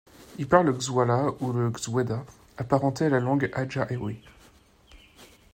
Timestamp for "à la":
3.05-3.19